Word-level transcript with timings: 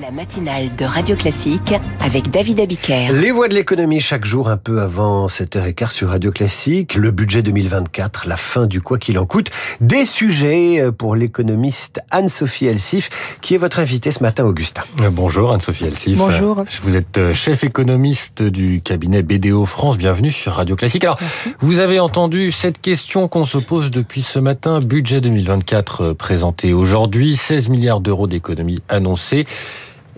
La 0.00 0.10
matinale 0.10 0.74
de 0.74 0.86
Radio 0.86 1.14
Classique 1.14 1.74
avec 2.00 2.30
David 2.30 2.60
Abiker. 2.60 3.12
Les 3.12 3.30
voix 3.30 3.48
de 3.48 3.54
l'économie 3.54 4.00
chaque 4.00 4.24
jour 4.24 4.48
un 4.48 4.56
peu 4.56 4.80
avant 4.80 5.26
7h15 5.26 5.90
sur 5.90 6.08
Radio 6.08 6.32
Classique. 6.32 6.94
Le 6.94 7.10
budget 7.10 7.42
2024, 7.42 8.26
la 8.26 8.36
fin 8.36 8.66
du 8.66 8.80
quoi 8.80 8.96
qu'il 8.96 9.18
en 9.18 9.26
coûte. 9.26 9.50
Des 9.82 10.06
sujets 10.06 10.82
pour 10.96 11.14
l'économiste 11.14 12.00
Anne-Sophie 12.10 12.68
Elsif 12.68 13.38
qui 13.42 13.54
est 13.54 13.58
votre 13.58 13.80
invitée 13.80 14.12
ce 14.12 14.22
matin, 14.22 14.46
Augustin. 14.46 14.82
Bonjour 15.10 15.52
Anne-Sophie 15.52 15.84
Elsif. 15.84 16.16
Bonjour. 16.16 16.64
Vous 16.82 16.96
êtes 16.96 17.34
chef 17.34 17.62
économiste 17.62 18.42
du 18.42 18.80
cabinet 18.80 19.22
BDO 19.22 19.66
France. 19.66 19.98
Bienvenue 19.98 20.32
sur 20.32 20.52
Radio 20.52 20.74
Classique. 20.74 21.04
Alors, 21.04 21.18
vous 21.60 21.80
avez 21.80 22.00
entendu 22.00 22.50
cette 22.50 22.80
question 22.80 23.28
qu'on 23.28 23.44
se 23.44 23.58
pose 23.58 23.90
depuis 23.90 24.22
ce 24.22 24.38
matin. 24.38 24.80
Budget 24.80 25.20
2024 25.20 26.14
présenté 26.14 26.72
aujourd'hui. 26.72 27.36
16 27.36 27.68
milliards 27.68 28.00
d'euros 28.00 28.26
d'économies 28.26 28.80
annoncées. 28.88 29.44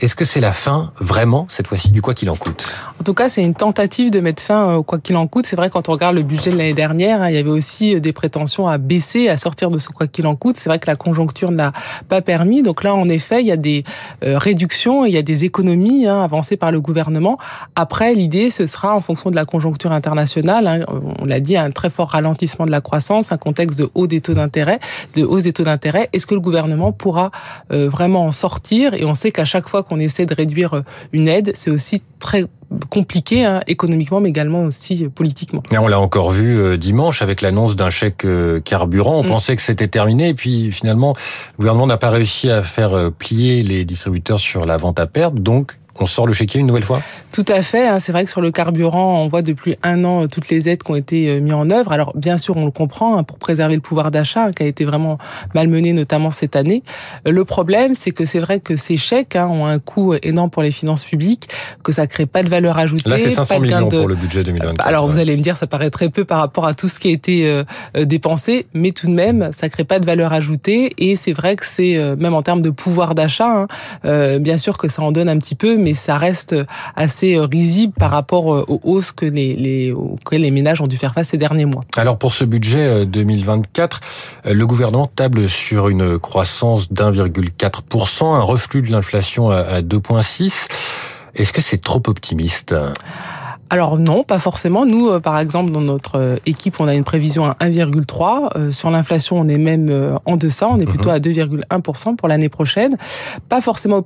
Est-ce 0.01 0.17
que 0.17 0.25
c'est 0.25 0.41
la 0.41 0.53
fin, 0.53 0.93
vraiment, 0.99 1.47
cette 1.49 1.69
fois-ci, 1.69 1.93
du 1.93 2.03
quoi 2.03 2.15
qu'il 2.15 2.29
en 2.29 2.35
coûte? 2.35 2.69
En 3.01 3.05
tout 3.05 3.15
cas, 3.15 3.29
c'est 3.29 3.45
une 3.45 3.55
tentative 3.55 4.11
de 4.11 4.19
mettre 4.19 4.43
fin 4.43 4.75
au 4.75 4.83
quoi 4.83 4.99
qu'il 4.99 5.17
en 5.17 5.29
coûte. 5.29 5.47
C'est 5.47 5.55
vrai, 5.55 5.71
quand 5.71 5.89
on 5.89 5.93
regarde 5.93 6.17
le 6.17 6.23
budget 6.23 6.51
de 6.51 6.57
l'année 6.57 6.75
dernière, 6.75 7.23
hein, 7.23 7.29
il 7.29 7.37
y 7.37 7.39
avait 7.39 7.51
aussi 7.51 8.01
des 8.01 8.13
prétentions 8.13 8.67
à 8.67 8.77
baisser, 8.77 9.29
à 9.29 9.37
sortir 9.37 9.71
de 9.71 9.79
ce 9.79 9.91
quoi 9.91 10.09
qu'il 10.09 10.27
en 10.27 10.35
coûte. 10.35 10.57
C'est 10.57 10.69
vrai 10.69 10.81
que 10.81 10.89
la 10.89 10.97
conjoncture 10.97 11.53
ne 11.53 11.59
l'a 11.59 11.73
pas 12.09 12.23
permis. 12.23 12.63
Donc 12.63 12.83
là, 12.83 12.93
en 12.93 13.09
effet, 13.09 13.41
il 13.41 13.47
y 13.47 13.53
a 13.53 13.57
des 13.57 13.85
euh, 14.25 14.37
réductions, 14.37 15.05
il 15.05 15.13
y 15.13 15.17
a 15.17 15.23
des 15.23 15.45
économies 15.45 16.09
hein, 16.09 16.23
avancées 16.23 16.57
par 16.57 16.73
le 16.73 16.81
gouvernement. 16.81 17.39
Après, 17.77 18.15
l'idée, 18.15 18.51
ce 18.51 18.67
sera, 18.67 18.97
en 18.97 19.01
fonction 19.01 19.31
de 19.31 19.37
la 19.37 19.45
conjoncture 19.45 19.93
internationale, 19.93 20.67
hein, 20.67 20.85
on 21.21 21.25
l'a 21.25 21.39
dit, 21.39 21.57
un 21.57 21.71
très 21.71 21.89
fort 21.89 22.09
ralentissement 22.09 22.67
de 22.67 22.73
la 22.73 22.81
croissance, 22.81 23.31
un 23.31 23.39
contexte 23.39 23.79
de 23.79 23.89
haut 23.95 24.09
des 24.09 24.21
taux 24.21 24.35
d'intérêt, 24.35 24.81
de 25.15 25.23
hausse 25.23 25.45
des 25.45 25.53
taux 25.53 25.63
d'intérêt. 25.63 26.09
Est-ce 26.13 26.27
que 26.27 26.35
le 26.35 26.41
gouvernement 26.41 26.91
pourra 26.91 27.31
euh, 27.73 27.89
vraiment 27.89 28.25
en 28.25 28.33
sortir? 28.33 28.95
Et 28.95 29.05
on 29.05 29.15
sait 29.15 29.31
qu'à 29.31 29.45
chaque 29.45 29.69
fois 29.69 29.84
qu'on 29.85 29.99
essaie 29.99 30.27
de 30.27 30.35
réduire 30.35 30.83
une 31.13 31.29
aide, 31.29 31.53
c'est 31.55 31.71
aussi 31.71 32.03
très 32.19 32.45
compliqué 32.91 33.45
hein, 33.45 33.61
économiquement, 33.67 34.21
mais 34.21 34.31
également 34.31 34.63
aussi 34.63 35.09
politiquement. 35.15 35.63
Et 35.71 35.79
on 35.79 35.89
l'a 35.89 36.01
encore 36.01 36.31
vu 36.31 36.59
euh, 36.59 36.77
dimanche 36.77 37.23
avec 37.23 37.41
l'annonce 37.43 37.77
d'un 37.77 37.91
chèque 37.91 38.25
euh, 38.25 38.61
carburant. 38.61 39.19
On 39.19 39.25
mm. 39.25 39.29
pensait 39.29 39.57
que 39.57 39.63
c'était 39.63 39.89
terminé, 39.89 40.29
et 40.31 40.35
puis 40.35 40.73
finalement, 40.73 41.15
le 41.53 41.59
gouvernement 41.59 41.87
n'a 41.87 41.97
pas 41.97 42.11
réussi 42.11 42.51
à 42.51 42.63
faire 42.63 42.95
euh, 42.95 43.11
plier 43.11 43.63
les 43.63 43.85
distributeurs 43.85 44.41
sur 44.41 44.65
la 44.65 44.77
vente 44.77 44.99
à 44.99 45.07
perte, 45.07 45.35
donc 45.35 45.79
on 46.01 46.07
sort 46.07 46.27
le 46.27 46.33
chéquier 46.33 46.61
une 46.61 46.67
nouvelle 46.67 46.85
fois? 46.85 47.01
Tout 47.33 47.45
à 47.49 47.63
fait. 47.63 47.87
Hein. 47.87 47.99
C'est 47.99 48.13
vrai 48.13 48.25
que 48.25 48.31
sur 48.31 48.41
le 48.41 48.51
carburant, 48.51 49.23
on 49.23 49.29
voit 49.29 49.43
depuis 49.43 49.77
un 49.83 50.05
an 50.05 50.29
toutes 50.29 50.49
les 50.49 50.69
aides 50.69 50.83
qui 50.83 50.91
ont 50.91 50.97
été 50.97 51.41
mises 51.41 51.53
en 51.53 51.71
œuvre. 51.71 51.93
Alors 51.93 52.13
bien 52.17 52.39
sûr, 52.39 52.57
on 52.57 52.65
le 52.65 52.71
comprend, 52.71 53.17
hein, 53.17 53.23
pour 53.23 53.39
préserver 53.39 53.75
le 53.75 53.81
pouvoir 53.81 54.11
d'achat, 54.11 54.53
qui 54.53 54.63
a 54.63 54.67
été 54.67 54.85
vraiment 54.85 55.19
malmené 55.55 55.93
notamment 55.93 56.31
cette 56.31 56.57
année. 56.57 56.83
Le 57.27 57.45
problème, 57.45 57.95
c'est 57.95 58.11
que 58.11 58.25
c'est 58.25 58.39
vrai 58.39 58.61
que 58.61 58.77
ces 58.77 58.97
chèques 58.97 59.37
hein, 59.37 59.49
ont 59.49 59.67
un 59.67 59.79
coût 59.79 60.15
énorme 60.23 60.51
pour 60.51 60.63
les 60.63 60.71
finances 60.71 61.05
publiques, 61.05 61.49
que 61.83 61.93
ça 61.93 62.07
crée 62.07 62.27
pas 62.27 62.43
de 62.43 62.49
valeur 62.49 62.79
ajoutée. 62.79 63.09
Là, 63.09 63.19
c'est 63.19 63.31
500 63.31 63.61
millions 63.61 63.89
pour 63.89 64.09
le 64.09 64.15
budget 64.15 64.43
2024. 64.43 64.87
Alors 64.87 65.09
vous 65.09 65.19
allez 65.19 65.37
me 65.37 65.43
dire, 65.43 65.57
ça 65.57 65.67
paraît 65.67 65.91
très 65.91 66.09
peu 66.09 66.25
par 66.25 66.39
rapport 66.39 66.67
à 66.67 66.75
tout 66.75 66.89
ce 66.89 66.99
qui 66.99 67.09
a 67.09 67.13
été 67.13 67.47
euh, 67.47 67.65
euh, 67.97 68.05
dépensé, 68.05 68.67
mais 68.75 68.93
tout 68.93 69.07
de 69.07 69.13
même, 69.13 69.51
ça 69.53 69.69
crée 69.69 69.85
pas 69.85 69.99
de 69.99 70.07
valeur 70.07 70.33
ajoutée. 70.33 70.93
Et 70.99 71.17
c'est 71.17 71.33
vrai 71.33 71.57
que 71.57 71.67
c'est, 71.67 71.97
euh, 71.97 72.17
même 72.17 72.35
en 72.35 72.43
termes 72.43 72.63
de 72.63 72.71
pouvoir 72.71 73.15
d'achat, 73.15 73.67
bien 74.05 74.59
sûr 74.59 74.79
que 74.79 74.89
ça 74.89 75.03
en 75.03 75.13
donne 75.13 75.29
un 75.29 75.39
petit 75.39 75.55
peu, 75.55 75.77
mais 75.85 75.95
ça 75.95 76.17
reste 76.17 76.57
assez 76.97 77.39
risible 77.39 77.93
par 77.93 78.11
rapport 78.11 78.47
aux 78.47 78.81
hausses 78.83 79.13
que 79.13 79.27
les, 79.27 79.55
les, 79.55 79.93
auxquelles 79.93 80.43
les 80.43 80.51
ménages 80.51 80.81
ont 80.81 80.87
dû 80.87 80.97
faire 80.97 81.15
face 81.15 81.29
ces 81.29 81.37
derniers 81.37 81.67
mois. 81.67 81.83
Alors 81.97 82.19
pour 82.19 82.35
ce 82.35 82.45
budget 82.45 83.07
2024, 83.07 84.01
le 84.47 84.67
gouvernement 84.67 85.07
table 85.07 85.49
sur 85.49 85.89
une 85.89 86.19
croissance 86.19 86.93
d'1,4%, 86.93 88.35
un 88.35 88.41
reflux 88.41 88.83
de 88.83 88.91
l'inflation 88.91 89.51
à 89.51 89.81
2,6%. 89.81 90.67
Est-ce 91.35 91.53
que 91.53 91.61
c'est 91.61 91.83
trop 91.83 92.03
optimiste? 92.07 92.75
Alors 93.71 93.99
non, 93.99 94.25
pas 94.25 94.39
forcément. 94.39 94.85
Nous, 94.87 95.09
euh, 95.09 95.21
par 95.21 95.39
exemple, 95.39 95.73
dans 95.73 95.81
notre 95.81 96.19
euh, 96.19 96.37
équipe, 96.47 96.81
on 96.81 96.89
a 96.89 96.95
une 96.95 97.05
prévision 97.05 97.47
à 97.47 97.55
1,3. 97.61 98.51
Euh, 98.57 98.73
sur 98.73 98.91
l'inflation, 98.91 99.39
on 99.39 99.49
est 99.49 99.59
même 99.59 100.19
en 100.25 100.37
deçà. 100.37 100.69
On 100.69 100.79
est 100.79 100.87
plutôt 100.87 101.09
mhm. 101.09 101.15
à 101.15 101.19
2,1% 101.19 102.17
pour 102.17 102.29
l'année 102.29 102.49
prochaine. 102.49 102.97
Pas 103.49 103.61
forcément 103.61 104.03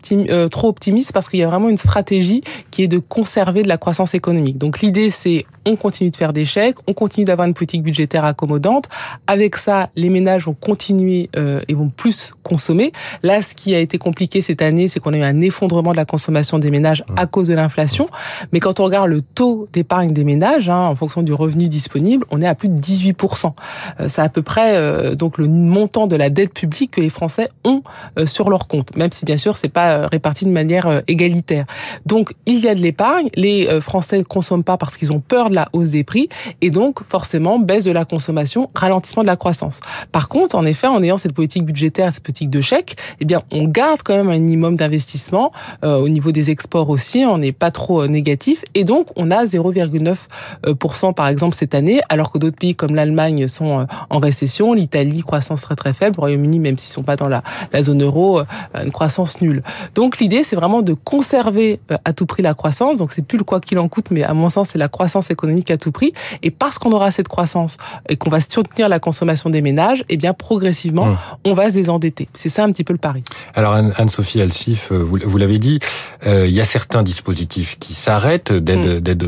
trop 0.51 0.69
optimiste 0.69 1.13
parce 1.13 1.29
qu'il 1.29 1.41
y 1.41 1.43
a 1.43 1.49
vraiment 1.49 1.69
une 1.69 1.77
stratégie 1.77 2.43
qui 2.71 2.83
est 2.83 2.89
de 2.89 2.99
conserver 2.99 3.63
de 3.63 3.69
la 3.69 3.79
croissance 3.79 4.15
économique. 4.15 4.59
Donc 4.59 4.81
l'idée, 4.81 5.11
c'est 5.11 5.45
on 5.67 5.77
continue 5.77 6.11
de 6.11 6.17
faire 6.17 6.33
des 6.33 6.45
chèques, 6.45 6.77
on 6.87 6.95
continue 6.95 7.25
d'avoir 7.25 7.47
une 7.47 7.55
politique 7.55 7.83
budgétaire 7.83 8.25
accommodante. 8.25 8.87
Avec 9.27 9.57
ça, 9.57 9.91
les 9.97 10.09
ménages 10.09 10.47
vont 10.47 10.55
continuer 10.55 11.31
et 11.37 11.75
vont 11.75 11.91
plus 11.91 12.33
consommer. 12.43 12.93
Là, 13.23 13.43
ce 13.43 13.55
qui 13.55 13.75
a 13.75 13.81
été 13.81 13.99
compliqué 13.99 14.41
cette 14.41 14.63
année, 14.63 14.89
c'est 14.89 15.01
qu'on 15.01 15.13
a 15.13 15.19
eu 15.19 15.23
un 15.23 15.41
effondrement 15.41 15.93
de 15.93 15.97
la 15.97 16.05
consommation 16.05 16.59
des 16.59 16.71
ménages 16.71 17.05
à 17.17 17.27
cause 17.27 17.49
de 17.49 17.55
l'inflation. 17.55 18.09
Mais 18.53 18.61
quand 18.61 18.81
on 18.81 18.85
regarde 18.85 19.09
le 19.09 19.21
taux 19.21 19.48
d'épargne 19.73 20.13
des 20.13 20.25
ménages, 20.25 20.69
hein, 20.69 20.85
en 20.85 20.95
fonction 20.95 21.23
du 21.23 21.33
revenu 21.33 21.69
disponible, 21.69 22.25
on 22.31 22.41
est 22.41 22.47
à 22.47 22.55
plus 22.55 22.69
de 22.69 22.79
18%. 22.79 23.53
Euh, 24.01 24.07
c'est 24.09 24.21
à 24.21 24.29
peu 24.29 24.43
près 24.43 24.77
euh, 24.77 25.15
donc 25.15 25.39
le 25.39 25.49
montant 25.49 26.07
de 26.07 26.17
la 26.17 26.31
dette 26.31 26.53
publique 26.53 26.93
que 26.93 27.01
les 27.01 27.11
Français 27.11 27.51
ont 27.65 27.83
euh, 28.19 28.27
sur 28.27 28.51
leur 28.51 28.69
compte, 28.69 28.97
même 28.97 29.13
si 29.13 29.25
bien 29.25 29.37
sûr 29.37 29.57
c'est 29.57 29.69
pas 29.69 30.07
réparti 30.07 30.45
de 30.45 30.51
manière 30.51 31.03
égalitaire. 31.07 31.67
Donc 32.07 32.35
il 32.47 32.59
y 32.61 32.69
a 32.69 32.75
de 32.75 32.81
l'épargne, 32.81 33.29
les 33.35 33.81
Français 33.81 34.19
ne 34.19 34.23
consomment 34.23 34.65
pas 34.65 34.77
parce 34.77 34.97
qu'ils 34.97 35.13
ont 35.13 35.21
peur 35.21 35.51
de 35.51 35.55
la 35.55 35.69
hausse 35.73 35.91
des 35.91 36.05
prix, 36.05 36.29
et 36.61 36.71
donc 36.71 37.03
forcément 37.05 37.59
baisse 37.59 37.85
de 37.85 37.93
la 37.93 38.05
consommation, 38.05 38.71
ralentissement 38.75 39.23
de 39.23 39.29
la 39.29 39.37
croissance. 39.37 39.81
Par 40.13 40.29
contre, 40.29 40.57
en 40.57 40.65
effet, 40.65 40.87
en 40.87 41.03
ayant 41.03 41.17
cette 41.17 41.35
politique 41.35 41.65
budgétaire, 41.65 42.13
cette 42.13 42.23
politique 42.23 42.51
de 42.51 42.61
chèque, 42.61 42.97
eh 43.21 43.25
bien 43.25 43.43
on 43.51 43.65
garde 43.65 44.03
quand 44.03 44.15
même 44.15 44.29
un 44.29 44.39
minimum 44.39 44.77
d'investissement 44.77 45.53
au 45.83 46.09
niveau 46.09 46.33
des 46.33 46.51
exports 46.51 46.91
aussi, 46.91 47.25
on 47.25 47.39
n'est 47.39 47.53
pas 47.53 47.71
trop 47.71 48.07
négatif, 48.07 48.65
et 48.75 48.85
donc 48.85 49.09
on 49.17 49.31
a 49.31 49.38
0,9% 49.45 51.15
par 51.15 51.29
exemple 51.29 51.55
cette 51.55 51.75
année, 51.75 52.01
alors 52.09 52.31
que 52.31 52.39
d'autres 52.39 52.57
pays 52.57 52.75
comme 52.75 52.95
l'Allemagne 52.95 53.49
sont 53.49 53.81
euh, 53.81 53.85
en 54.11 54.19
récession, 54.19 54.73
l'Italie 54.73 55.23
croissance 55.23 55.63
très 55.63 55.77
très 55.77 55.93
faible, 55.93 56.17
le 56.17 56.21
Royaume-Uni 56.21 56.59
même 56.59 56.79
s'ils 56.79 56.93
sont 56.93 57.03
pas 57.03 57.17
dans 57.17 57.29
la, 57.29 57.43
la 57.73 57.83
zone 57.83 58.03
euro, 58.03 58.41
euh, 58.41 58.45
une 58.85 58.93
croissance 58.93 59.41
nulle. 59.41 59.63
Donc 59.95 60.19
l'idée 60.19 60.45
c'est 60.45 60.57
vraiment 60.57 60.83
de 60.83 60.95
conserver 60.95 61.81
euh, 61.91 61.97
à 62.05 62.13
tout 62.13 62.27
prix 62.27 62.43
la 62.43 62.55
croissance, 62.55 62.99
donc 62.99 63.13
c'est 63.13 63.23
plus 63.23 63.39
le 63.39 63.45
quoi 63.45 63.61
qu'il 63.61 63.79
en 63.79 63.89
coûte, 63.89 64.07
mais 64.11 64.23
à 64.23 64.35
mon 64.35 64.49
sens 64.49 64.71
c'est 64.71 64.79
la 64.79 64.89
croissance 64.89 65.31
économique 65.31 65.71
à 65.71 65.77
tout 65.77 65.93
prix, 65.93 66.13
et 66.43 66.51
parce 66.51 66.79
qu'on 66.79 66.91
aura 66.91 67.11
cette 67.11 67.29
croissance 67.29 67.77
et 68.09 68.17
qu'on 68.17 68.31
va 68.31 68.41
soutenir 68.41 68.89
la 68.89 68.99
consommation 69.01 69.51
des 69.51 69.63
ménages, 69.63 70.01
et 70.03 70.15
eh 70.15 70.17
bien 70.17 70.35
progressivement 70.35 71.07
mmh. 71.07 71.19
on 71.45 71.53
va 71.55 71.71
se 71.71 71.75
désendetter. 71.75 72.29
C'est 72.35 72.49
ça 72.49 72.65
un 72.65 72.73
petit 72.73 72.85
peu 72.85 72.93
le 72.93 72.99
pari. 72.99 73.23
Alors 73.55 73.75
Anne-Sophie 73.75 74.41
Alsif, 74.41 74.93
vous, 74.93 75.19
vous 75.23 75.39
l'avez 75.39 75.59
dit, 75.59 75.79
il 76.27 76.51
y 76.51 76.61
a 76.61 76.65
certains 76.65 77.03
dispositifs 77.03 77.79
qui 77.79 77.95
s'arrêtent 77.95 78.53
d'aide 78.53 79.25
mmh 79.25 79.28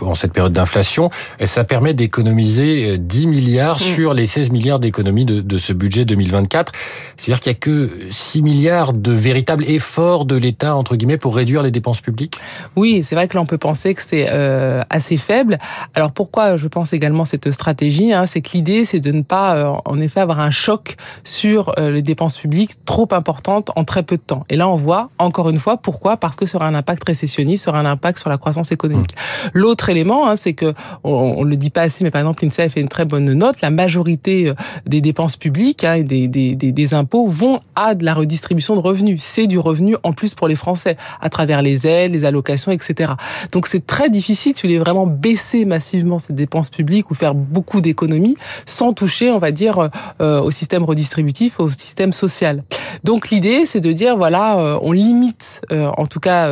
en 0.00 0.14
cette 0.14 0.32
période 0.32 0.52
d'inflation, 0.52 1.10
ça 1.44 1.64
permet 1.64 1.94
d'économiser 1.94 2.98
10 2.98 3.26
milliards 3.26 3.76
mm. 3.76 3.78
sur 3.80 4.14
les 4.14 4.26
16 4.26 4.50
milliards 4.50 4.78
d'économies 4.78 5.24
de, 5.24 5.40
de, 5.40 5.58
ce 5.58 5.72
budget 5.72 6.04
2024. 6.04 6.72
C'est-à-dire 7.16 7.40
qu'il 7.40 7.52
n'y 7.52 7.56
a 7.56 7.60
que 7.60 7.90
6 8.10 8.42
milliards 8.42 8.92
de 8.92 9.12
véritables 9.12 9.64
efforts 9.66 10.24
de 10.24 10.36
l'État, 10.36 10.74
entre 10.74 10.96
guillemets, 10.96 11.18
pour 11.18 11.36
réduire 11.36 11.62
les 11.62 11.70
dépenses 11.70 12.00
publiques 12.00 12.38
Oui, 12.76 13.02
c'est 13.04 13.14
vrai 13.14 13.28
que 13.28 13.34
là, 13.34 13.42
on 13.42 13.46
peut 13.46 13.58
penser 13.58 13.94
que 13.94 14.02
c'est 14.06 14.26
euh, 14.30 14.82
assez 14.90 15.16
faible. 15.16 15.58
Alors 15.94 16.12
pourquoi 16.12 16.56
je 16.56 16.68
pense 16.68 16.92
également 16.92 17.24
cette 17.24 17.50
stratégie 17.50 18.12
hein, 18.12 18.26
C'est 18.26 18.40
que 18.40 18.50
l'idée, 18.52 18.84
c'est 18.84 19.00
de 19.00 19.12
ne 19.12 19.22
pas, 19.22 19.56
euh, 19.56 19.72
en 19.84 20.00
effet, 20.00 20.20
avoir 20.20 20.40
un 20.40 20.50
choc 20.50 20.96
sur 21.24 21.72
euh, 21.78 21.90
les 21.90 22.02
dépenses 22.02 22.38
publiques 22.38 22.72
trop 22.84 23.08
importantes 23.12 23.70
en 23.76 23.84
très 23.84 24.02
peu 24.02 24.16
de 24.16 24.22
temps. 24.22 24.44
Et 24.48 24.56
là, 24.56 24.68
on 24.68 24.76
voit, 24.76 25.10
encore 25.18 25.50
une 25.50 25.58
fois, 25.58 25.76
pourquoi? 25.76 26.16
Parce 26.16 26.36
que 26.36 26.46
ça 26.46 26.58
aura 26.58 26.66
un 26.66 26.74
impact 26.74 27.04
récessionniste, 27.04 27.64
ça 27.64 27.70
aura 27.70 27.80
un 27.80 27.86
impact 27.86 28.18
sur 28.18 28.30
la 28.30 28.38
croissance 28.38 28.72
économique. 28.72 29.14
L'autre 29.52 29.88
élément, 29.88 30.28
hein, 30.28 30.36
c'est 30.36 30.52
que 30.52 30.74
on, 31.04 31.44
le 31.44 31.56
dit 31.56 31.70
pas 31.70 31.82
assez, 31.82 32.04
mais 32.04 32.10
par 32.10 32.20
exemple, 32.20 32.44
l'INSEE 32.44 32.68
fait 32.68 32.80
une 32.80 32.88
très 32.88 33.04
bonne 33.04 33.32
note. 33.32 33.60
La 33.60 33.70
majorité 33.70 34.48
euh, 34.48 34.54
des 34.86 35.00
dépenses 35.00 35.36
publiques 35.36 35.84
hein, 35.84 35.94
et 35.94 36.04
des, 36.04 36.28
des, 36.28 36.54
des, 36.54 36.94
impôts 36.94 37.26
vont 37.26 37.60
à 37.76 37.94
de 37.94 38.04
la 38.04 38.14
redistribution 38.14 38.74
de 38.74 38.80
revenus. 38.80 39.22
C'est 39.22 39.46
du 39.46 39.58
revenu 39.58 39.96
en 40.02 40.12
plus 40.12 40.34
pour 40.34 40.48
les 40.48 40.54
Français 40.54 40.96
à 41.20 41.28
travers 41.28 41.62
les 41.62 41.86
aides, 41.86 42.12
les 42.12 42.24
allocations, 42.24 42.72
etc. 42.72 43.12
Donc 43.52 43.66
c'est 43.66 43.86
très 43.86 44.10
difficile 44.10 44.54
vous 44.62 44.68
voulez 44.68 44.78
vraiment 44.78 45.06
baisser 45.06 45.64
massivement 45.64 46.18
ces 46.18 46.32
dépenses 46.32 46.70
publiques 46.70 47.10
ou 47.10 47.14
faire 47.14 47.34
beaucoup 47.34 47.80
d'économies 47.80 48.36
sans 48.66 48.92
toucher, 48.92 49.30
on 49.30 49.38
va 49.38 49.50
dire, 49.52 49.90
euh, 50.20 50.40
au 50.40 50.50
système 50.50 50.84
redistributif, 50.84 51.60
au 51.60 51.68
système 51.68 52.12
social. 52.12 52.62
Donc 53.04 53.30
l'idée, 53.30 53.66
c'est 53.66 53.80
de 53.80 53.92
dire 53.92 54.16
voilà, 54.16 54.58
euh, 54.58 54.78
on 54.82 54.92
limite 54.92 55.62
en 55.70 56.06
tout 56.06 56.20
cas 56.20 56.48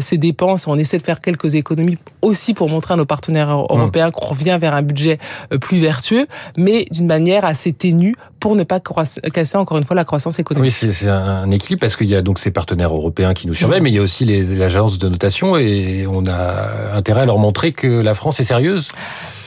ces 0.00 0.18
dépenses, 0.18 0.66
on 0.66 0.78
essaie 0.78 0.98
de 0.98 1.02
faire 1.02 1.20
quelques 1.20 1.54
économies 1.54 1.98
aussi 2.20 2.54
pour 2.54 2.68
montrer 2.68 2.94
à 2.94 2.96
nos 2.96 3.04
partenaires 3.04 3.50
européens 3.50 4.10
qu'on 4.10 4.28
revient 4.28 4.58
vers 4.60 4.74
un 4.74 4.82
budget 4.82 5.18
euh, 5.52 5.58
plus 5.58 5.80
vertueux, 5.80 6.26
mais 6.56 6.86
d'une 6.90 7.06
manière 7.06 7.44
assez 7.44 7.72
ténue 7.72 8.14
pour 8.42 8.56
ne 8.56 8.64
pas 8.64 8.80
casser 8.80 9.56
encore 9.56 9.78
une 9.78 9.84
fois 9.84 9.94
la 9.94 10.04
croissance 10.04 10.40
économique. 10.40 10.74
Oui, 10.82 10.92
c'est 10.92 11.08
un 11.08 11.48
équilibre 11.52 11.78
parce 11.78 11.94
qu'il 11.94 12.08
y 12.08 12.16
a 12.16 12.22
donc 12.22 12.40
ces 12.40 12.50
partenaires 12.50 12.92
européens 12.92 13.34
qui 13.34 13.46
nous 13.46 13.54
surveillent, 13.54 13.80
mais 13.80 13.90
il 13.90 13.94
y 13.94 14.00
a 14.00 14.02
aussi 14.02 14.24
les, 14.24 14.60
agences 14.62 14.98
de 14.98 15.08
notation 15.08 15.56
et 15.56 16.06
on 16.08 16.26
a 16.26 16.96
intérêt 16.96 17.20
à 17.20 17.24
leur 17.24 17.38
montrer 17.38 17.70
que 17.70 17.86
la 17.86 18.16
France 18.16 18.40
est 18.40 18.44
sérieuse. 18.44 18.88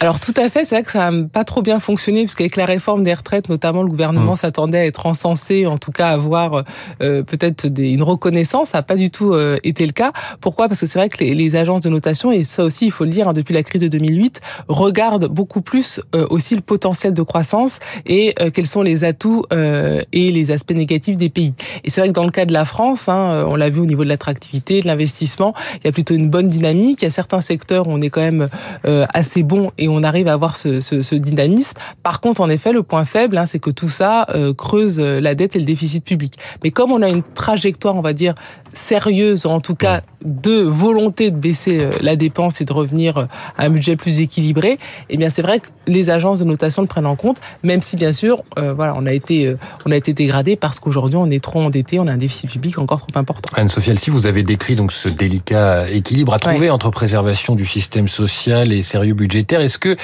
Alors 0.01 0.19
tout 0.19 0.33
à 0.35 0.49
fait, 0.49 0.65
c'est 0.65 0.75
vrai 0.75 0.83
que 0.83 0.91
ça 0.91 1.09
n'a 1.09 1.23
pas 1.27 1.45
trop 1.45 1.61
bien 1.61 1.79
fonctionné, 1.79 2.23
parce 2.23 2.35
qu'avec 2.35 2.57
la 2.57 2.65
réforme 2.65 3.03
des 3.03 3.13
retraites, 3.13 3.47
notamment, 3.47 3.81
le 3.81 3.89
gouvernement 3.89 4.33
mmh. 4.33 4.37
s'attendait 4.37 4.79
à 4.79 4.85
être 4.85 5.05
encensé, 5.05 5.65
en 5.67 5.77
tout 5.77 5.91
cas 5.91 6.09
avoir 6.09 6.63
euh, 7.01 7.23
peut-être 7.23 7.67
une 7.77 8.03
reconnaissance. 8.03 8.69
Ça 8.69 8.79
n'a 8.79 8.83
pas 8.83 8.97
du 8.97 9.09
tout 9.09 9.33
euh, 9.33 9.57
été 9.63 9.85
le 9.85 9.93
cas. 9.93 10.11
Pourquoi? 10.41 10.67
Parce 10.67 10.81
que 10.81 10.85
c'est 10.85 10.99
vrai 10.99 11.07
que 11.07 11.23
les, 11.23 11.33
les, 11.33 11.55
agences 11.55 11.79
de 11.79 11.89
notation, 11.89 12.31
et 12.31 12.43
ça 12.43 12.63
aussi 12.65 12.85
il 12.85 12.91
faut 12.91 13.05
le 13.05 13.09
dire, 13.09 13.29
hein, 13.29 13.33
depuis 13.33 13.53
la 13.53 13.63
crise 13.63 13.81
de 13.81 13.87
2008, 13.87 14.41
regardent 14.67 15.27
beaucoup 15.27 15.61
plus 15.61 16.01
euh, 16.13 16.27
aussi 16.29 16.55
le 16.55 16.61
potentiel 16.61 17.13
de 17.13 17.21
croissance 17.21 17.79
et 18.05 18.35
quels 18.53 18.67
sont 18.67 18.81
les 18.85 19.03
atouts 19.03 19.43
et 19.51 20.31
les 20.31 20.51
aspects 20.51 20.71
négatifs 20.71 21.17
des 21.17 21.29
pays. 21.29 21.53
Et 21.83 21.89
c'est 21.89 22.01
vrai 22.01 22.09
que 22.09 22.13
dans 22.13 22.23
le 22.23 22.31
cas 22.31 22.45
de 22.45 22.53
la 22.53 22.65
France, 22.65 23.09
hein, 23.09 23.45
on 23.47 23.55
l'a 23.55 23.69
vu 23.69 23.79
au 23.79 23.85
niveau 23.85 24.03
de 24.03 24.09
l'attractivité, 24.09 24.81
de 24.81 24.87
l'investissement, 24.87 25.53
il 25.75 25.85
y 25.85 25.87
a 25.87 25.91
plutôt 25.91 26.13
une 26.13 26.29
bonne 26.29 26.47
dynamique. 26.47 27.01
Il 27.01 27.05
y 27.05 27.07
a 27.07 27.11
certains 27.11 27.41
secteurs 27.41 27.87
où 27.87 27.91
on 27.91 28.01
est 28.01 28.09
quand 28.09 28.21
même 28.21 28.47
assez 28.85 29.43
bon 29.43 29.71
et 29.77 29.87
on 29.87 30.03
arrive 30.03 30.27
à 30.27 30.33
avoir 30.33 30.55
ce, 30.55 31.15
dynamisme. 31.15 31.77
Par 32.03 32.21
contre, 32.21 32.41
en 32.41 32.49
effet, 32.49 32.71
le 32.71 32.83
point 32.83 33.05
faible, 33.05 33.37
hein, 33.37 33.45
c'est 33.45 33.59
que 33.59 33.69
tout 33.71 33.89
ça 33.89 34.27
euh, 34.35 34.53
creuse 34.53 34.99
la 34.99 35.35
dette 35.35 35.55
et 35.55 35.59
le 35.59 35.65
déficit 35.65 36.03
public. 36.03 36.35
Mais 36.63 36.71
comme 36.71 36.91
on 36.91 37.01
a 37.01 37.09
une 37.09 37.23
trajectoire, 37.23 37.95
on 37.95 38.01
va 38.01 38.13
dire, 38.13 38.35
sérieuse, 38.73 39.45
en 39.45 39.59
tout 39.59 39.75
cas 39.75 40.01
de 40.23 40.61
volonté 40.61 41.31
de 41.31 41.35
baisser 41.35 41.79
euh, 41.81 41.91
la 42.01 42.15
dépense 42.15 42.59
et 42.61 42.65
de 42.65 42.73
revenir 42.73 43.17
euh, 43.17 43.25
à 43.57 43.65
un 43.65 43.69
budget 43.69 43.95
plus 43.95 44.19
équilibré, 44.19 44.77
eh 45.09 45.17
bien 45.17 45.29
c'est 45.29 45.41
vrai 45.41 45.59
que 45.59 45.67
les 45.87 46.09
agences 46.09 46.39
de 46.39 46.45
notation 46.45 46.81
le 46.81 46.87
prennent 46.87 47.05
en 47.05 47.15
compte, 47.15 47.37
même 47.63 47.81
si 47.81 47.95
bien 47.95 48.11
sûr, 48.11 48.43
euh, 48.57 48.73
voilà, 48.75 48.93
on 48.97 49.05
a 49.05 49.13
été, 49.13 49.55
on 49.85 49.91
a 49.91 49.95
été 49.95 50.13
dégradé 50.13 50.55
parce 50.55 50.79
qu'aujourd'hui 50.79 51.17
on 51.17 51.29
est 51.29 51.43
trop 51.43 51.61
endetté, 51.61 51.99
on 51.99 52.07
a 52.07 52.13
un 52.13 52.17
déficit 52.17 52.49
public 52.49 52.77
encore 52.77 52.99
trop 52.99 53.17
important. 53.17 53.51
Anne-Sophie 53.55 53.91
Alcy, 53.91 54.09
vous 54.09 54.27
avez 54.27 54.43
décrit 54.43 54.75
donc 54.75 54.91
ce 54.91 55.09
délicat 55.09 55.89
équilibre 55.89 56.33
à 56.33 56.39
trouver 56.39 56.69
entre 56.69 56.89
préservation 56.89 57.55
du 57.55 57.65
système 57.65 58.07
social 58.07 58.71
et 58.71 58.81
sérieux 58.81 59.13
budgétaire. 59.13 59.61
Est-ce 59.61 59.77
que 59.77 59.95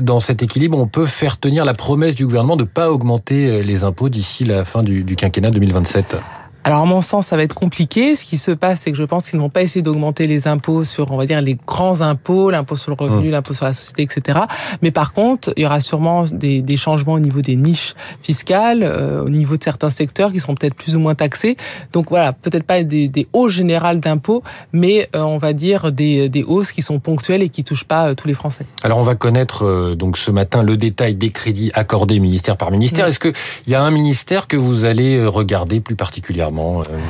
dans 0.00 0.20
cet 0.20 0.42
équilibre, 0.42 0.78
on 0.78 0.86
peut 0.86 1.06
faire 1.06 1.38
tenir 1.38 1.64
la 1.64 1.74
promesse 1.74 2.14
du 2.14 2.26
gouvernement 2.26 2.56
de 2.56 2.62
ne 2.62 2.68
pas 2.68 2.90
augmenter 2.90 3.62
les 3.62 3.82
impôts 3.82 4.08
d'ici 4.08 4.44
la 4.44 4.64
fin 4.64 4.82
du, 4.82 5.02
du 5.02 5.16
quinquennat 5.16 5.50
2027 5.50 6.16
alors, 6.66 6.80
à 6.80 6.86
mon 6.86 7.02
sens, 7.02 7.26
ça 7.26 7.36
va 7.36 7.42
être 7.42 7.54
compliqué. 7.54 8.14
Ce 8.16 8.24
qui 8.24 8.38
se 8.38 8.50
passe, 8.50 8.80
c'est 8.80 8.90
que 8.90 8.96
je 8.96 9.04
pense 9.04 9.28
qu'ils 9.28 9.38
n'ont 9.38 9.50
pas 9.50 9.60
essayé 9.60 9.82
d'augmenter 9.82 10.26
les 10.26 10.48
impôts 10.48 10.82
sur, 10.82 11.12
on 11.12 11.18
va 11.18 11.26
dire, 11.26 11.42
les 11.42 11.58
grands 11.66 12.00
impôts, 12.00 12.48
l'impôt 12.48 12.74
sur 12.74 12.90
le 12.90 12.96
revenu, 12.98 13.28
mmh. 13.28 13.32
l'impôt 13.32 13.52
sur 13.52 13.66
la 13.66 13.74
société, 13.74 14.02
etc. 14.02 14.40
Mais 14.80 14.90
par 14.90 15.12
contre, 15.12 15.52
il 15.58 15.64
y 15.64 15.66
aura 15.66 15.80
sûrement 15.80 16.24
des, 16.24 16.62
des 16.62 16.76
changements 16.78 17.12
au 17.12 17.20
niveau 17.20 17.42
des 17.42 17.56
niches 17.56 17.94
fiscales, 18.22 18.82
euh, 18.82 19.22
au 19.22 19.28
niveau 19.28 19.58
de 19.58 19.62
certains 19.62 19.90
secteurs 19.90 20.32
qui 20.32 20.40
seront 20.40 20.54
peut-être 20.54 20.74
plus 20.74 20.96
ou 20.96 21.00
moins 21.00 21.14
taxés. 21.14 21.58
Donc 21.92 22.08
voilà, 22.08 22.32
peut-être 22.32 22.64
pas 22.64 22.82
des, 22.82 23.08
des 23.08 23.28
hausses 23.34 23.52
générales 23.52 24.00
d'impôts, 24.00 24.42
mais 24.72 25.10
euh, 25.14 25.20
on 25.20 25.36
va 25.36 25.52
dire 25.52 25.92
des, 25.92 26.30
des, 26.30 26.44
hausses 26.44 26.72
qui 26.72 26.80
sont 26.80 26.98
ponctuelles 26.98 27.42
et 27.42 27.50
qui 27.50 27.62
touchent 27.62 27.84
pas 27.84 28.08
euh, 28.08 28.14
tous 28.14 28.26
les 28.26 28.34
Français. 28.34 28.64
Alors, 28.82 28.96
on 28.96 29.02
va 29.02 29.16
connaître 29.16 29.94
donc 29.96 30.16
ce 30.16 30.30
matin 30.30 30.62
le 30.62 30.78
détail 30.78 31.14
des 31.14 31.28
crédits 31.28 31.70
accordés 31.74 32.20
ministère 32.20 32.56
par 32.56 32.70
ministère. 32.70 33.04
Mmh. 33.04 33.08
Est-ce 33.10 33.18
qu'il 33.18 33.32
y 33.66 33.74
a 33.74 33.82
un 33.82 33.90
ministère 33.90 34.46
que 34.46 34.56
vous 34.56 34.86
allez 34.86 35.26
regarder 35.26 35.80
plus 35.80 35.94
particulièrement? 35.94 36.53
Euh, 36.58 37.00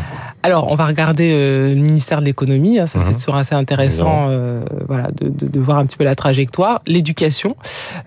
Alors, 0.44 0.70
on 0.70 0.74
va 0.74 0.84
regarder 0.84 1.30
euh, 1.32 1.70
le 1.70 1.80
ministère 1.80 2.20
de 2.20 2.26
l'économie. 2.26 2.78
Hein, 2.78 2.86
ça, 2.86 2.98
c'est 3.00 3.12
mhm. 3.12 3.16
toujours 3.16 3.36
assez 3.36 3.54
intéressant, 3.54 4.26
euh, 4.28 4.62
voilà, 4.86 5.08
de, 5.10 5.30
de, 5.30 5.46
de, 5.46 5.58
voir 5.58 5.78
un 5.78 5.86
petit 5.86 5.96
peu 5.96 6.04
la 6.04 6.14
trajectoire. 6.14 6.82
L'éducation, 6.86 7.56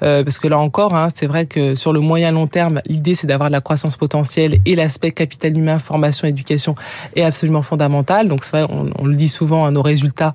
parce 0.01 0.37
que 0.37 0.47
là 0.47 0.59
encore, 0.59 0.95
hein, 0.95 1.07
c'est 1.15 1.25
vrai 1.25 1.47
que 1.47 1.73
sur 1.73 1.93
le 1.93 1.99
moyen 1.99 2.29
long 2.31 2.45
terme, 2.45 2.79
l'idée 2.85 3.15
c'est 3.15 3.25
d'avoir 3.25 3.49
de 3.49 3.53
la 3.53 3.61
croissance 3.61 3.97
potentielle 3.97 4.59
et 4.65 4.75
l'aspect 4.75 5.09
capital 5.09 5.57
humain, 5.57 5.79
formation, 5.79 6.27
éducation 6.27 6.75
est 7.15 7.23
absolument 7.23 7.63
fondamental. 7.63 8.27
Donc 8.27 8.43
c'est 8.43 8.51
vrai, 8.51 8.67
on, 8.69 8.91
on, 8.99 9.05
le 9.05 9.15
dit 9.15 9.29
souvent, 9.29 9.65
hein, 9.65 9.71
nos 9.71 9.81
résultats 9.81 10.33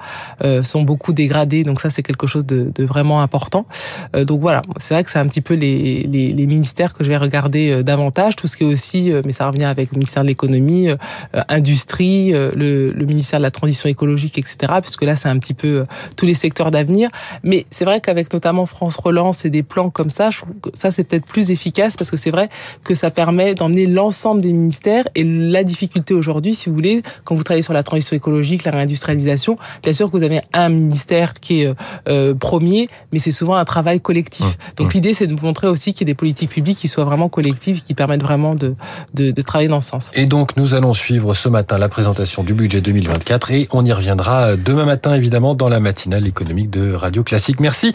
sont 0.64 0.82
beaucoup 0.82 1.12
dégradés. 1.12 1.62
Donc 1.62 1.81
ça, 1.81 1.88
c'est 1.88 2.02
quelque 2.02 2.26
chose 2.26 2.44
de, 2.44 2.72
de 2.75 2.84
vraiment 2.84 3.22
important. 3.22 3.64
donc 4.12 4.40
voilà, 4.40 4.62
c'est 4.78 4.94
vrai 4.94 5.05
que 5.05 5.10
c'est 5.10 5.20
un 5.20 5.26
petit 5.26 5.40
peu 5.40 5.55
les, 5.55 6.02
les, 6.10 6.32
les, 6.32 6.46
ministères 6.46 6.94
que 6.94 7.05
je 7.05 7.08
vais 7.08 7.16
regarder 7.16 7.84
davantage. 7.84 8.34
Tout 8.34 8.48
ce 8.48 8.56
qui 8.56 8.64
est 8.64 8.66
aussi, 8.66 9.12
mais 9.25 9.32
ça 9.32 9.46
revient 9.46 9.66
avec 9.66 9.93
le 9.93 9.98
ministère 9.98 10.25
de 10.25 10.28
l'économie, 10.28 10.88
euh, 11.34 11.43
industrie, 11.48 11.92
euh, 12.00 12.53
le, 12.55 12.93
le, 12.93 13.06
ministère 13.06 13.39
de 13.39 13.43
la 13.43 13.50
transition 13.50 13.89
écologique, 13.89 14.39
etc. 14.39 14.75
Puisque 14.83 15.03
là, 15.03 15.17
c'est 15.17 15.29
un 15.29 15.39
petit 15.39 15.55
peu 15.55 15.69
euh, 15.69 15.85
tous 16.17 16.27
les 16.27 16.35
secteurs 16.35 16.71
d'avenir. 16.71 17.11
Mais 17.43 17.67
c'est 17.71 17.85
vrai 17.85 18.00
qu'avec 18.00 18.33
notamment 18.33 18.67
France 18.67 18.97
Relance 18.97 19.44
et 19.44 19.50
des 19.50 19.62
plans 19.62 19.91
comme 19.91 20.11
ça, 20.11 20.31
je 20.31 20.39
trouve 20.39 20.55
que 20.62 20.71
ça, 20.75 20.91
c'est 20.91 21.05
peut-être 21.05 21.27
plus 21.27 21.50
efficace 21.50 21.97
parce 21.97 22.11
que 22.11 22.17
c'est 22.17 22.31
vrai 22.31 22.49
que 22.85 22.94
ça 22.94 23.11
permet 23.11 23.55
d'emmener 23.55 23.87
l'ensemble 23.87 24.43
des 24.43 24.53
ministères. 24.53 25.05
Et 25.15 25.25
la 25.25 25.65
difficulté 25.65 26.15
aujourd'hui, 26.15 26.55
si 26.55 26.69
vous 26.69 26.75
voulez, 26.75 27.03
quand 27.25 27.35
vous 27.35 27.43
travaillez 27.43 27.62
sur 27.62 27.73
la 27.73 27.83
transition 27.83 28.17
écologique, 28.17 28.65
la 28.65 28.73
réindustrialisation, 28.73 29.56
bien 29.83 29.93
sûr 29.93 30.11
que 30.11 30.17
vous 30.17 30.25
avez 30.25 30.43
un 30.53 30.69
ministère 30.69 31.35
qui 31.35 31.62
est 31.62 31.75
euh, 32.09 32.35
premier, 32.35 32.89
mais 33.12 33.19
c'est 33.19 33.33
souvent 33.33 33.55
un 33.55 33.65
travail 33.65 34.00
collectif. 34.00 34.47
Mmh. 34.47 34.75
Donc 34.77 34.89
mmh. 34.89 34.94
l'idée, 34.94 35.15
c'est 35.15 35.27
de 35.27 35.41
montrer 35.41 35.69
aussi 35.69 35.93
qu'il 35.93 36.06
y 36.06 36.11
a 36.11 36.12
des 36.12 36.15
politiques 36.15 36.50
publiques 36.50 36.79
qui 36.79 36.89
soient 36.89 37.05
vraiment 37.05 37.29
collectives, 37.29 37.83
qui 37.83 37.94
permettent 37.94 38.23
vraiment 38.23 38.55
de, 38.55 38.75
de, 39.15 39.31
de 39.31 39.43
travailler 39.43 39.69
dans 39.69 39.81
ce 39.81 39.89
sens. 39.89 40.11
Et 40.15 40.27
donc, 40.27 40.56
nous 40.56 40.75
allons 40.75 40.83
allons 40.83 40.94
suivre 40.94 41.35
ce 41.35 41.49
matin 41.49 41.79
la 41.82 41.88
présentation 41.88 42.44
du 42.44 42.55
budget 42.55 42.81
2024 42.81 43.50
et 43.50 43.67
on 43.73 43.84
y 43.84 43.93
reviendra 43.93 44.55
demain 44.55 44.84
matin 44.84 45.17
évidemment 45.17 45.56
dans 45.56 45.69
la 45.69 45.81
matinale 45.81 46.29
économique 46.29 46.70
de 46.70 46.93
Radio 46.93 47.25
Classique. 47.25 47.58
Merci 47.58 47.93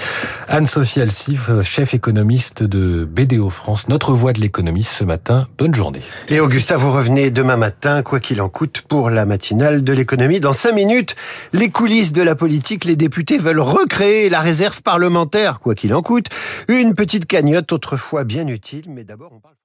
Anne-Sophie 0.50 1.00
Alsif, 1.00 1.50
chef 1.62 1.94
économiste 1.94 2.64
de 2.64 3.06
BDO 3.06 3.50
France, 3.50 3.88
notre 3.88 4.12
voix 4.12 4.34
de 4.34 4.42
l'économie 4.42 4.84
ce 4.84 5.06
matin. 5.06 5.48
Bonne 5.58 5.74
journée. 5.74 6.02
Et 6.28 6.42
Augustin, 6.42 6.76
vous 6.76 6.92
revenez 6.92 7.32
demain 7.32 7.56
matin, 7.56 8.04
quoi 8.04 8.20
qu'il 8.20 8.42
en 8.42 8.50
coûte, 8.50 8.82
pour 8.82 9.10
la 9.10 9.26
matinale 9.26 9.86
de 9.86 9.94
l'économie. 9.94 10.42
Dans 10.42 10.52
cinq 10.52 10.74
minutes, 10.74 11.16
les 11.54 11.70
coulisses 11.70 12.12
de 12.12 12.22
la 12.22 12.36
politique, 12.36 12.84
les 12.84 12.98
députés 12.98 13.38
veulent 13.38 13.62
recréer 13.62 14.30
la 14.30 14.42
réserve 14.42 14.82
parlementaire, 14.82 15.62
quoi 15.62 15.76
qu'il 15.76 15.94
en 15.94 16.02
coûte. 16.02 16.28
Une 16.68 16.94
petite 16.94 17.26
cagnotte 17.26 17.72
autrefois 17.72 18.26
bien 18.26 18.48
utile, 18.50 18.88
mais 18.90 19.06
d'abord 19.06 19.32
on 19.34 19.40
parle... 19.40 19.57